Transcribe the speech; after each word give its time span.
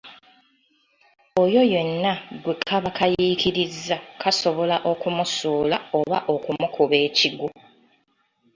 Oyo 1.43 1.61
yenna 1.73 2.11
gwe 2.43 2.55
kaba 2.67 2.89
kayiikirizza 2.97 3.97
kasobola 4.21 4.75
okumusuula 4.91 5.77
oba 5.99 6.17
okumukuba 6.33 6.95
ekigwo. 7.07 7.47